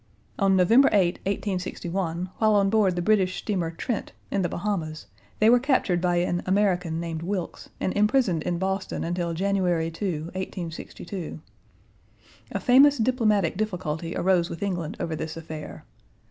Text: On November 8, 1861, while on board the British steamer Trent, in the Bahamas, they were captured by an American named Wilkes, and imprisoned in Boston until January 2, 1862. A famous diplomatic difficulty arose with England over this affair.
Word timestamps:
On 0.39 0.55
November 0.55 0.89
8, 0.91 1.17
1861, 1.27 2.31
while 2.39 2.55
on 2.55 2.71
board 2.71 2.95
the 2.95 3.03
British 3.03 3.37
steamer 3.39 3.69
Trent, 3.69 4.13
in 4.31 4.41
the 4.41 4.49
Bahamas, 4.49 5.05
they 5.37 5.47
were 5.47 5.59
captured 5.59 6.01
by 6.01 6.15
an 6.15 6.41
American 6.47 6.99
named 6.99 7.21
Wilkes, 7.21 7.69
and 7.79 7.93
imprisoned 7.95 8.41
in 8.41 8.57
Boston 8.57 9.03
until 9.03 9.35
January 9.35 9.91
2, 9.91 10.31
1862. 10.33 11.39
A 12.51 12.59
famous 12.59 12.97
diplomatic 12.97 13.55
difficulty 13.57 14.15
arose 14.15 14.49
with 14.49 14.63
England 14.63 14.97
over 14.99 15.15
this 15.15 15.37
affair. 15.37 15.85